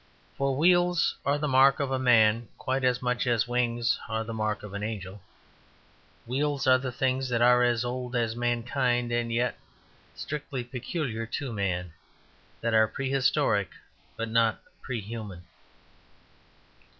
For 0.35 0.55
wheels 0.57 1.13
are 1.23 1.37
the 1.37 1.47
mark 1.47 1.79
of 1.79 1.91
a 1.91 1.99
man 1.99 2.47
quite 2.57 2.83
as 2.83 3.03
much 3.03 3.27
as 3.27 3.47
wings 3.47 3.99
are 4.09 4.23
the 4.23 4.33
mark 4.33 4.63
of 4.63 4.73
an 4.73 4.81
angel. 4.81 5.21
Wheels 6.25 6.65
are 6.65 6.79
the 6.79 6.91
things 6.91 7.29
that 7.29 7.39
are 7.43 7.61
as 7.61 7.85
old 7.85 8.15
as 8.15 8.35
mankind 8.35 9.11
and 9.11 9.31
yet 9.31 9.53
are 9.53 9.57
strictly 10.17 10.63
peculiar 10.63 11.27
to 11.27 11.53
man, 11.53 11.93
that 12.61 12.73
are 12.73 12.87
prehistoric 12.87 13.69
but 14.17 14.27
not 14.29 14.63
pre 14.81 15.01
human. 15.01 15.43